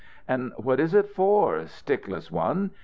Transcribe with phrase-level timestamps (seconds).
[0.27, 2.71] "And what is it for, stickless one?